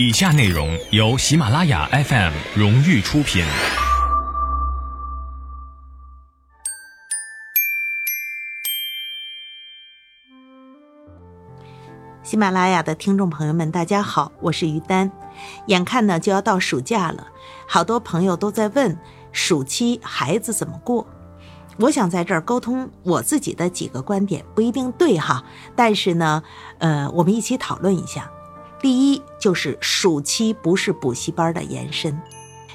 [0.00, 3.44] 以下内容由喜马拉雅 FM 荣誉出品。
[12.22, 15.10] 喜马拉雅的听众朋友们，大家好，我是于丹。
[15.66, 17.26] 眼看呢就要到暑假了，
[17.66, 18.96] 好多朋友都在问
[19.32, 21.04] 暑期孩子怎么过。
[21.76, 25.42] 我想在这儿沟通我自己的几个观点，不一定对哈，
[25.74, 26.44] 但是呢，
[26.78, 28.30] 呃，我们一起讨论一下。
[28.80, 32.20] 第一，就是暑期不是补习班的延伸。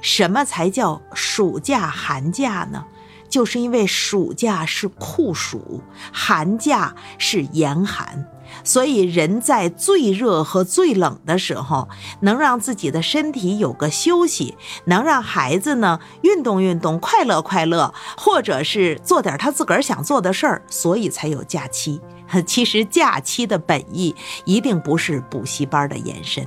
[0.00, 2.84] 什么才叫暑假寒假呢？
[3.28, 5.82] 就是因为暑假是酷暑，
[6.12, 8.26] 寒假是严寒。
[8.64, 11.88] 所以，人在最热和最冷的时候，
[12.20, 22.00] 能让自己的身体有个休息，能让孩子呢运动运动，快乐快乐，或者是做点他自个儿想做的事儿，所以才有假期。
[22.46, 26.46] 其实，假期的本意一定不是补习班的延伸。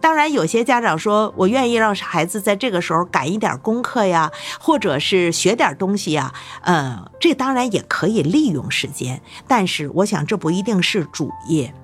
[0.00, 9.20] 当然，有些家长说，我愿意让孩子在这个时候赶一点功课呀，或者是学点东西呀，呃，这当然也可以利用时间。
[9.46, 11.74] 但是，我想这不一定是主业。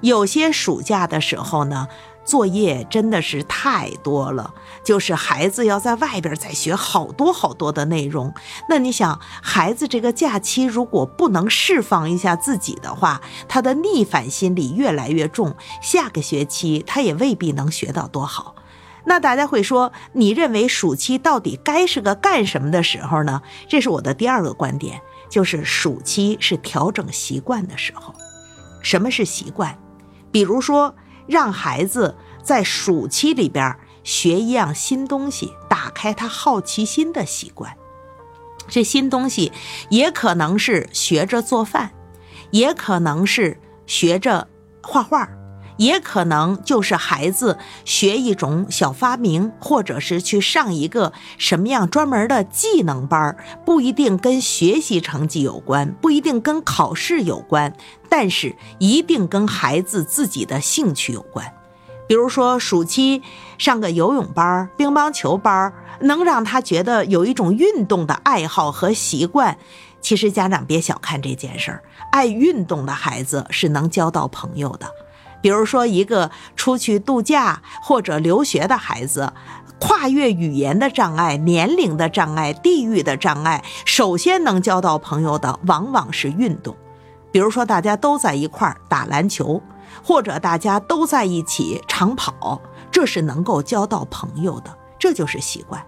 [0.00, 1.88] 有些暑假的时候呢。
[2.26, 8.34] 作业真的是太多了，就是孩子要在外边再学好多好多的内容。
[8.68, 18.56] 那你想，孩子这个假期如果不能释放一下自己的话，他的逆反心理越来越重，下个学期他也未必能学到多好。
[19.04, 23.40] 那大家会说，你认为暑期到底该是个干什么的时候呢？
[23.68, 28.12] 这是我的第二个观点，就是暑期是调整习惯的时候。
[28.82, 29.78] 什么是习惯？
[30.32, 30.92] 比如说。
[31.26, 37.76] 让孩子在暑期里边学一样新东西，打开他好奇心的习惯。
[38.68, 39.52] 这新东西
[39.90, 41.92] 也可能是学着做饭，
[42.50, 44.48] 也可能是学着
[44.82, 45.28] 画画，
[45.76, 57.74] 也可能就是孩子学一种小发明，或者是去上一个什么样专门的技能班不一定跟学习成绩有关，不一定跟考试有关。
[58.08, 61.52] 但是一定跟孩子自己的兴趣有关，
[62.06, 63.22] 比如说暑期
[63.58, 69.58] 上个游泳班、乒乓球班，能让他觉得有一种运动的爱好和习惯。
[70.00, 71.82] 其实家长别小看这件事儿，
[72.12, 74.86] 爱运动的孩子是能交到朋友的。
[75.46, 79.32] 比如说一个出去度假或者留学的孩子，
[79.78, 86.74] 跨越语言的障碍、年龄的障碍、地域的障碍，首先能交到朋友的往往是运动。
[87.30, 89.62] 比如说，大家都在一块儿打篮球，
[90.02, 95.80] 或者大家都在一起长跑，这是能够交到朋友的，这就是习惯。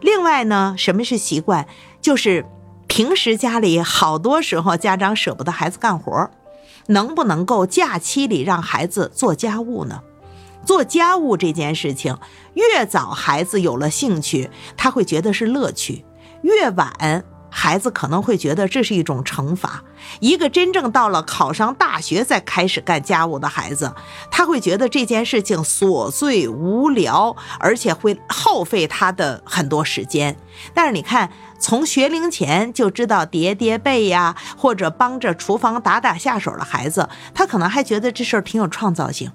[0.00, 1.68] 另外呢，什么是习惯？
[2.00, 2.44] 就是
[2.88, 6.32] 平时家里好多时候家长舍不得孩子干活儿，
[6.86, 10.02] 能不能够假期里让孩子做家务呢？
[10.64, 12.16] 做家务这件事情，
[12.54, 16.04] 越早孩子有了兴趣，他会觉得是乐趣；
[16.42, 17.24] 越晚。
[17.56, 19.84] 孩子可能会觉得这是一种惩罚。
[20.18, 23.94] 一个真正到了考上大学再开始干家务的孩子，
[24.28, 30.36] 他会觉得这件事情琐碎无聊，而且会耗费他的很多时间。
[30.74, 39.30] 但是你看，从学龄前就知道叠叠被呀，或者帮着厨房打打下手的孩子，他可能还觉得这事儿挺有创造性。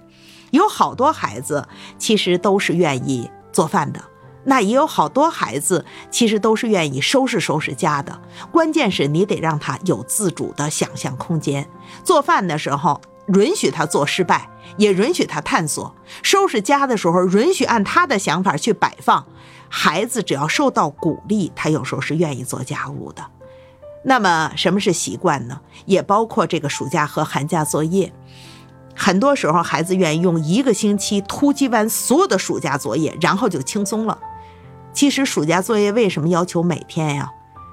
[0.52, 1.66] 有好多孩子
[1.98, 4.02] 其实都是愿意做饭的。
[4.50, 8.20] 那也有好多孩子，其实都是愿意收拾收拾家的。
[8.52, 11.70] 关键是你得让他有自主的想象空间。
[12.04, 15.94] 做饭的时候，允许他做失败，也允许他探索；
[16.24, 19.24] 收拾家的时候，允许按他的想法去摆放。
[19.70, 23.24] 孩子只要受到鼓励，他有时候是愿意做家务的。
[24.04, 25.62] 那么，什么是习惯呢？
[25.86, 28.12] 也包括这个暑假和寒假作业。
[28.96, 34.18] 很多时候，孩子愿意用一个星期突击完所有的暑假作业，然后就轻松了。
[35.00, 37.32] 其实暑假作业为什么要求每天呀？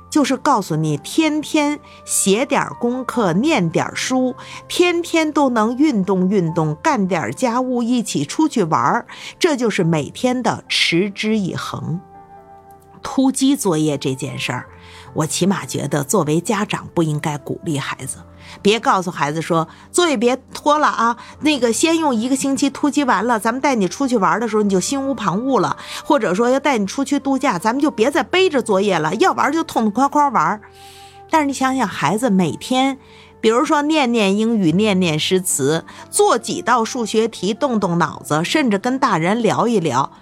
[0.08, 4.36] 就是告诉你，天天写点功课，念点书，
[4.68, 9.06] 天天都能运动运动，干点家务，一起出去玩儿，
[9.40, 12.00] 这就是每天的持之以恒。
[13.02, 14.68] 突击作业这件事儿。
[15.12, 18.18] 我起码觉得，作为家长不应该鼓励孩子，
[18.62, 30.60] 别告诉孩子说作业别拖了啊，那个先用一个星期突击完了，咱们带你出去玩的时候你就心无旁骛了，或者说要带你出去度假，咱们就别再背着作业了，要玩就痛痛快快玩。
[31.30, 32.98] 但是你想想，孩子每天，
[33.40, 40.12] 比如说念念英语，念念诗词，做几道数学题，动动脑子，甚至跟大人聊一聊，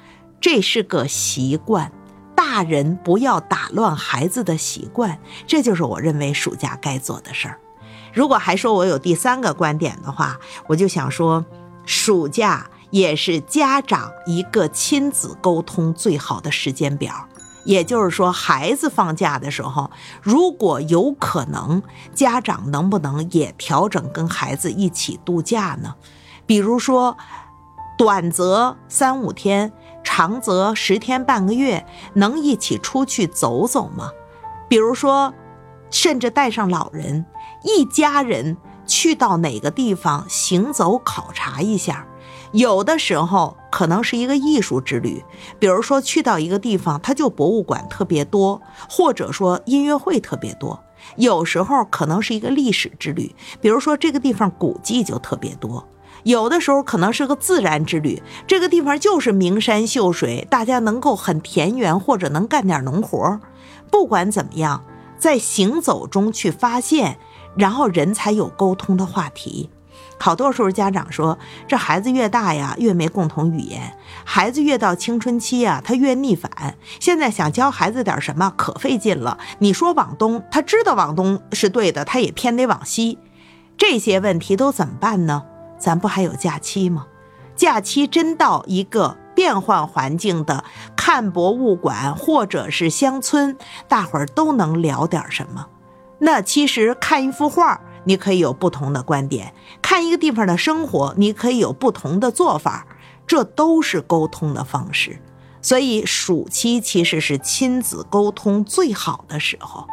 [0.41, 1.93] 这是个习惯。
[2.35, 7.59] 大人不要打乱孩子的习惯，这就是我认为暑假该做的事儿。
[8.15, 10.39] 如果还说我有第三个观点的话，
[10.69, 11.45] 我就想说，
[11.85, 17.13] 暑假也是家长一个亲子沟通最好的时间表。
[17.65, 19.91] 也就是说，孩子放假的时候，
[20.23, 21.83] 如果有可能，
[22.15, 25.95] 家长能不能也调整跟孩子一起度假呢？
[26.47, 27.17] 比如说，
[27.97, 29.73] 短则三五天，
[30.05, 34.11] 长则十天半个月，能一起出去走走吗？
[34.69, 35.33] 比如说，
[35.95, 37.25] 甚至带上老人，
[37.63, 42.05] 一家人去到哪个地方行走考察一下。
[42.51, 45.25] 有的时候可能是一个艺术之旅，
[45.61, 48.61] 比如说去到一个地方，它就博物馆特别多，
[48.91, 50.83] 或者说音乐会特别多。
[51.15, 55.87] 有时候可能是一个历史之旅，比如说这个地方古迹就特别多。
[56.25, 63.39] 有的时候可能是个自然之旅，这个地方就是名山秀水，大家能够很田园或者能干点农活。
[63.93, 64.83] 不管怎么样，
[65.19, 67.19] 在行走中去发现，
[67.57, 69.71] 然后人才有沟通的话题。
[70.19, 71.39] 好多时候，家长说
[71.69, 73.81] 这孩子越大呀，越没共同语言；
[74.25, 76.77] 孩子越到青春期呀，他越逆反。
[77.01, 79.39] 现在想教孩子点什么，可费劲了。
[79.59, 83.19] 你说往东，他知道往东是对的，他也偏得往西。
[83.77, 85.45] 这些问题都怎么办呢？
[85.79, 87.07] 咱不还有假期吗？
[87.57, 90.65] 假期真到一个变换环境的
[90.97, 95.67] 看博物馆或者是乡村，大伙儿都能聊点什么？
[96.21, 97.79] 那其实看一幅画。
[98.05, 99.53] 你可以有不同的观点，
[99.83, 102.87] 看一个地方的生活，你可以有不同的做法，
[103.27, 105.21] 这都是沟通的方式。
[105.61, 109.87] 所以暑期其实是亲子沟通最好的时候。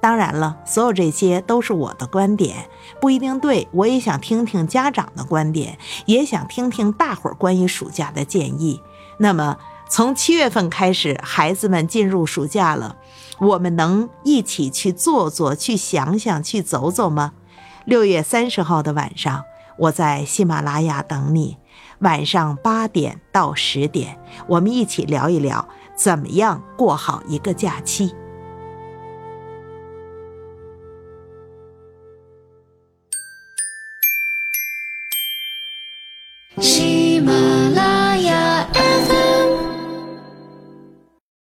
[0.00, 2.68] 当然了，所有这些都是我的观点，
[3.00, 3.66] 不一定对。
[3.72, 8.80] 我也想听听家长的观点，也想听听大伙儿关于暑假的建议。
[9.18, 9.56] 那么。
[9.88, 12.96] 从七月份开始，孩子们进入暑假了，
[13.38, 17.34] 我们能一起去做做、去想想、去走走吗？
[17.84, 19.44] 六月三十号的晚上，
[19.78, 21.56] 我在喜马拉雅等你，
[22.00, 28.12] 晚上八点到十点，我们一起聊一聊怎么样过好一个假期。
[36.66, 36.95] 喜马拉。